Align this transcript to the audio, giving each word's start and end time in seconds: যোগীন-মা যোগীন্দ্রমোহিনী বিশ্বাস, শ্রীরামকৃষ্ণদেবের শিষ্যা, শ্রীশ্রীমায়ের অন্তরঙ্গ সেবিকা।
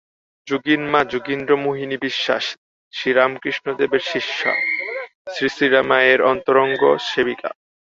যোগীন-মা 0.47 1.01
যোগীন্দ্রমোহিনী 1.03 1.97
বিশ্বাস, 1.97 2.45
শ্রীরামকৃষ্ণদেবের 2.93 4.03
শিষ্যা, 4.11 4.51
শ্রীশ্রীমায়ের 5.33 6.19
অন্তরঙ্গ 6.21 6.81
সেবিকা। 7.09 7.49